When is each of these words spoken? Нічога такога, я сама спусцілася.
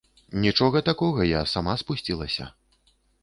Нічога 0.45 0.81
такога, 0.87 1.27
я 1.31 1.41
сама 1.53 1.75
спусцілася. 1.83 2.49